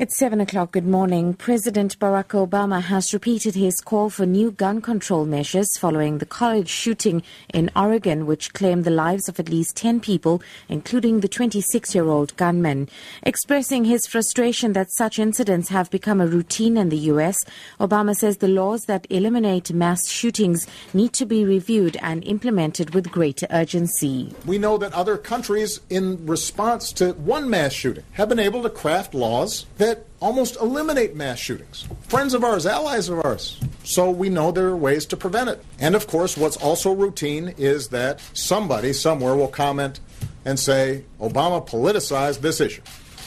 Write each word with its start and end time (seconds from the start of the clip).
It's 0.00 0.16
7 0.16 0.40
o'clock. 0.40 0.70
Good 0.70 0.86
morning. 0.86 1.34
President 1.34 1.98
Barack 1.98 2.28
Obama 2.28 2.80
has 2.80 3.12
repeated 3.12 3.56
his 3.56 3.80
call 3.80 4.10
for 4.10 4.26
new 4.26 4.52
gun 4.52 4.80
control 4.80 5.24
measures 5.24 5.76
following 5.76 6.18
the 6.18 6.24
college 6.24 6.68
shooting 6.68 7.20
in 7.52 7.68
Oregon, 7.74 8.24
which 8.24 8.52
claimed 8.52 8.84
the 8.84 8.92
lives 8.92 9.28
of 9.28 9.40
at 9.40 9.48
least 9.48 9.76
10 9.76 9.98
people, 9.98 10.40
including 10.68 11.18
the 11.18 11.26
26 11.26 11.96
year 11.96 12.04
old 12.04 12.36
gunman. 12.36 12.88
Expressing 13.24 13.86
his 13.86 14.06
frustration 14.06 14.72
that 14.74 14.92
such 14.92 15.18
incidents 15.18 15.68
have 15.70 15.90
become 15.90 16.20
a 16.20 16.28
routine 16.28 16.76
in 16.76 16.90
the 16.90 17.10
U.S., 17.14 17.36
Obama 17.80 18.14
says 18.14 18.36
the 18.36 18.46
laws 18.46 18.84
that 18.84 19.04
eliminate 19.10 19.72
mass 19.72 20.08
shootings 20.08 20.68
need 20.94 21.12
to 21.14 21.26
be 21.26 21.44
reviewed 21.44 21.96
and 22.02 22.22
implemented 22.22 22.94
with 22.94 23.10
greater 23.10 23.48
urgency. 23.50 24.32
We 24.46 24.58
know 24.58 24.78
that 24.78 24.92
other 24.92 25.18
countries, 25.18 25.80
in 25.90 26.24
response 26.24 26.92
to 26.92 27.14
one 27.14 27.50
mass 27.50 27.72
shooting, 27.72 28.04
have 28.12 28.28
been 28.28 28.38
able 28.38 28.62
to 28.62 28.70
craft 28.70 29.12
laws 29.12 29.66
that 29.78 29.87
that 29.88 30.04
almost 30.20 30.56
eliminate 30.60 31.16
mass 31.16 31.38
shootings. 31.38 31.88
Friends 32.08 32.34
of 32.34 32.44
ours, 32.44 32.66
allies 32.66 33.08
of 33.08 33.24
ours. 33.24 33.58
So 33.84 34.10
we 34.10 34.28
know 34.28 34.52
there 34.52 34.66
are 34.66 34.76
ways 34.76 35.06
to 35.06 35.16
prevent 35.16 35.48
it. 35.48 35.64
And 35.78 35.94
of 35.94 36.06
course, 36.06 36.36
what's 36.36 36.58
also 36.58 36.92
routine 36.92 37.54
is 37.56 37.88
that 37.88 38.20
somebody 38.34 38.92
somewhere 38.92 39.34
will 39.34 39.48
comment 39.48 40.00
and 40.44 40.60
say, 40.60 41.04
Obama 41.20 41.66
politicized 41.66 42.40
this 42.40 42.60
issue. 42.60 42.82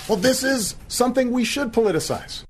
Well, 0.08 0.20
this 0.20 0.44
is 0.44 0.76
something 0.88 1.32
we 1.32 1.46
should 1.46 1.74
politicize. 1.74 2.44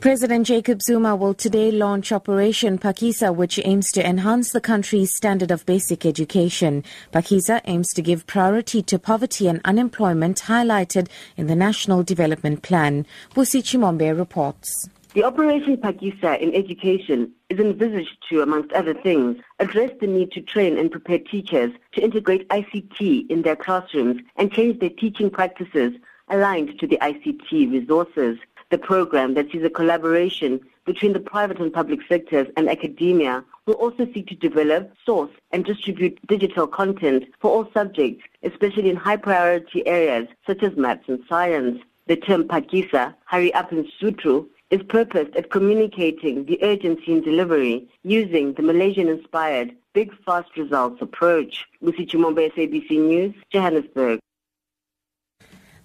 President 0.00 0.46
Jacob 0.46 0.80
Zuma 0.80 1.16
will 1.16 1.34
today 1.34 1.72
launch 1.72 2.12
Operation 2.12 2.78
Phakisa, 2.78 3.34
which 3.34 3.58
aims 3.64 3.90
to 3.90 4.08
enhance 4.08 4.52
the 4.52 4.60
country's 4.60 5.12
standard 5.12 5.50
of 5.50 5.66
basic 5.66 6.06
education. 6.06 6.84
Phakisa 7.12 7.60
aims 7.64 7.92
to 7.94 8.00
give 8.00 8.24
priority 8.24 8.80
to 8.80 8.96
poverty 8.96 9.48
and 9.48 9.60
unemployment 9.64 10.42
highlighted 10.42 11.08
in 11.36 11.48
the 11.48 11.56
National 11.56 12.04
Development 12.04 12.62
Plan. 12.62 13.06
Busi 13.34 13.60
Chimombe 13.60 14.16
reports. 14.16 14.88
The 15.14 15.24
Operation 15.24 15.76
Phakisa 15.78 16.38
in 16.38 16.54
education 16.54 17.32
is 17.48 17.58
envisaged 17.58 18.18
to, 18.28 18.40
amongst 18.40 18.72
other 18.74 18.94
things, 18.94 19.42
address 19.58 19.90
the 20.00 20.06
need 20.06 20.30
to 20.30 20.40
train 20.40 20.78
and 20.78 20.92
prepare 20.92 21.18
teachers 21.18 21.72
to 21.94 22.00
integrate 22.00 22.48
ICT 22.50 23.28
in 23.28 23.42
their 23.42 23.56
classrooms 23.56 24.20
and 24.36 24.52
change 24.52 24.78
their 24.78 24.90
teaching 24.90 25.28
practices 25.28 25.94
aligned 26.30 26.78
to 26.78 26.86
the 26.86 26.98
ICT 26.98 27.72
resources. 27.72 28.38
The 28.70 28.78
program 28.78 29.32
that 29.34 29.50
sees 29.50 29.64
a 29.64 29.70
collaboration 29.70 30.60
between 30.84 31.14
the 31.14 31.20
private 31.20 31.58
and 31.58 31.72
public 31.72 32.00
sectors 32.06 32.48
and 32.56 32.68
academia 32.68 33.42
will 33.64 33.74
also 33.74 34.06
seek 34.12 34.28
to 34.28 34.34
develop, 34.34 34.92
source, 35.06 35.30
and 35.52 35.64
distribute 35.64 36.18
digital 36.26 36.66
content 36.66 37.24
for 37.40 37.50
all 37.50 37.70
subjects, 37.72 38.24
especially 38.42 38.90
in 38.90 38.96
high 38.96 39.16
priority 39.16 39.86
areas 39.86 40.28
such 40.46 40.62
as 40.62 40.76
maths 40.76 41.08
and 41.08 41.20
science. 41.28 41.80
The 42.08 42.16
term 42.16 42.44
Phakisa, 42.44 43.14
hurry 43.24 43.52
up 43.54 43.72
in 43.72 43.88
Sotho, 43.98 44.46
is 44.70 44.82
purposed 44.82 45.34
at 45.34 45.50
communicating 45.50 46.44
the 46.44 46.58
urgency 46.62 47.12
in 47.12 47.22
delivery 47.22 47.88
using 48.02 48.52
the 48.52 48.62
Malaysian-inspired 48.62 49.74
Big 49.94 50.12
Fast 50.24 50.56
Results 50.58 51.00
approach. 51.00 51.64
Lucy 51.80 52.04
Chumombe, 52.04 52.52
SABC 52.52 52.90
News, 52.90 53.34
Johannesburg. 53.50 54.20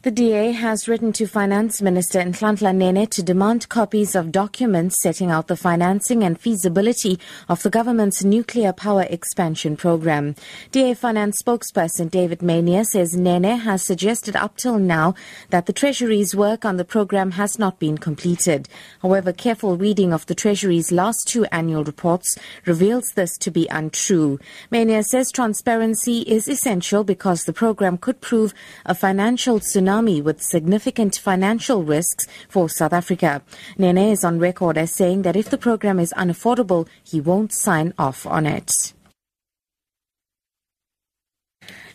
The 0.04 0.12
DA 0.12 0.52
has 0.52 0.90
written 0.90 1.14
to 1.14 1.26
Finance 1.26 1.82
Minister 1.82 2.20
Nhlanhla 2.20 2.76
Nene 2.76 3.08
to 3.08 3.24
demand 3.24 3.70
copies 3.70 4.16
of 4.16 4.34
documents 4.34 5.02
setting 5.02 5.32
out 5.32 5.48
the 5.48 5.56
financing 5.56 6.24
and 6.24 6.38
feasibility 6.38 7.18
of 7.48 7.64
the 7.64 7.70
government's 7.70 8.22
nuclear 8.22 8.74
power 8.74 9.04
expansion 9.10 9.78
program. 9.78 10.36
DA 10.72 10.94
Finance 10.94 11.42
spokesperson 11.42 12.12
David 12.12 12.40
Maynier 12.40 12.86
says 12.86 13.16
Nene 13.16 13.58
has 13.60 13.82
suggested 13.82 14.36
up 14.36 14.58
till 14.58 14.78
now 14.78 15.16
that 15.52 15.68
the 15.68 15.74
Treasury's 15.74 16.36
work 16.36 16.66
on 16.66 16.76
the 16.76 16.84
program 16.84 17.32
has 17.32 17.58
not 17.58 17.80
been 17.80 17.98
completed. 17.98 18.68
However, 19.02 19.32
careful 19.32 19.78
reading 19.78 20.12
of 20.12 20.26
the 20.26 20.36
Treasury's 20.36 20.92
last 20.92 21.30
two 21.30 21.46
annual 21.46 21.86
reports 21.86 22.38
reveals 22.66 23.14
this 23.16 23.38
to 23.38 23.50
be 23.50 23.70
untrue. 23.70 24.38
Maynier 24.70 25.06
says 25.06 25.32
transparency 25.32 26.24
is 26.24 26.50
essential 26.50 27.06
because 27.06 27.46
the 27.46 27.54
program 27.54 27.98
could 27.98 28.20
prove 28.20 28.54
a 28.86 28.94
financial 28.94 29.62
tsunami 29.62 29.93
tsunami 29.94 30.24
with 30.24 30.42
significant 30.42 31.18
financial 31.18 31.84
risks 31.84 32.28
for 32.50 32.70
South 32.70 32.94
Africa. 32.94 33.42
Nene 33.78 34.12
is 34.12 34.24
on 34.24 34.40
record 34.40 34.78
as 34.78 34.94
saying 34.94 35.22
that 35.24 35.36
if 35.36 35.50
the 35.50 35.58
program 35.58 36.00
is 36.00 36.14
unaffordable, 36.18 36.88
he 37.04 37.22
won't 37.22 37.52
sign 37.54 37.94
off 37.98 38.26
on 38.26 38.46
it. 38.46 38.94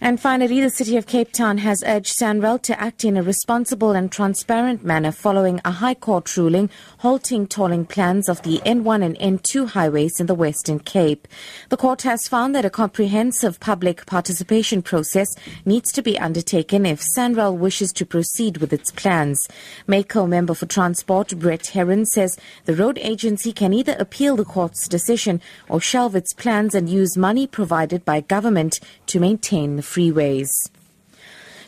And 0.00 0.20
finally, 0.20 0.60
the 0.60 0.70
City 0.70 0.96
of 0.96 1.06
Cape 1.06 1.32
Town 1.32 1.58
has 1.58 1.82
urged 1.84 2.14
SANRAL 2.14 2.60
to 2.60 2.80
act 2.80 3.04
in 3.04 3.16
a 3.16 3.22
responsible 3.22 3.92
and 3.92 4.12
transparent 4.12 4.84
manner 4.84 5.10
following 5.10 5.60
a 5.64 5.72
High 5.72 5.94
Court 5.94 6.36
ruling 6.36 6.70
halting 6.98 7.48
tolling 7.48 7.84
plans 7.84 8.28
of 8.28 8.40
the 8.42 8.58
N1 8.58 9.04
and 9.04 9.18
N2 9.18 9.70
highways 9.70 10.20
in 10.20 10.26
the 10.26 10.36
Western 10.36 10.78
Cape. 10.78 11.26
The 11.68 11.76
court 11.76 12.02
has 12.02 12.28
found 12.28 12.54
that 12.54 12.64
a 12.64 12.70
comprehensive 12.70 13.58
public 13.58 14.06
participation 14.06 14.82
process 14.82 15.34
needs 15.64 15.90
to 15.92 16.02
be 16.02 16.16
undertaken 16.16 16.86
if 16.86 17.02
SANRAL 17.16 17.56
wishes 17.56 17.92
to 17.94 18.06
proceed 18.06 18.58
with 18.58 18.72
its 18.72 18.92
plans. 18.92 19.48
Mayco 19.88 20.28
member 20.28 20.54
for 20.54 20.66
Transport 20.66 21.36
Brett 21.40 21.66
Heron 21.68 22.06
says 22.06 22.38
the 22.66 22.76
road 22.76 22.98
agency 23.02 23.52
can 23.52 23.72
either 23.72 23.96
appeal 23.98 24.36
the 24.36 24.44
court's 24.44 24.86
decision 24.86 25.40
or 25.68 25.80
shelve 25.80 26.14
its 26.14 26.32
plans 26.32 26.76
and 26.76 26.88
use 26.88 27.16
money 27.16 27.48
provided 27.48 28.04
by 28.04 28.20
government 28.20 28.78
to 29.06 29.18
maintain 29.18 29.74
the 29.74 29.87
freeways. 29.88 30.48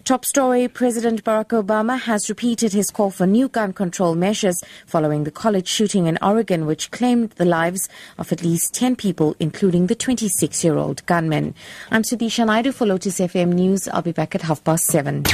Top 0.05 0.25
story 0.25 0.67
President 0.67 1.25
Barack 1.25 1.51
Obama 1.63 1.99
has 2.01 2.29
repeated 2.29 2.73
his 2.73 2.91
call 2.91 3.11
for 3.11 3.27
new 3.27 3.49
gun 3.49 3.73
control 3.73 4.15
measures 4.15 4.61
following 4.87 5.25
the 5.25 5.31
college 5.31 5.69
shooting 5.69 6.07
in 6.07 6.19
Oregon, 6.23 6.67
which 6.67 6.91
claimed 6.91 7.31
the 7.33 7.45
lives 7.45 7.89
of 8.19 8.33
at 8.33 8.43
least 8.43 8.75
10 8.75 8.97
people, 8.97 9.37
including 9.39 9.87
the 9.87 9.95
26 9.95 10.65
year 10.65 10.77
old 10.77 11.05
gunman. 11.07 11.55
I'm 11.91 12.03
Sudisha 12.03 12.47
Naidu 12.47 12.73
for 12.73 12.87
Lotus 12.87 13.21
FM 13.21 13.53
News. 13.53 13.89
I'll 13.89 14.03
be 14.03 14.13
back 14.13 14.35
at 14.35 14.43
half 14.43 14.65
past 14.65 14.85
seven. 14.87 15.25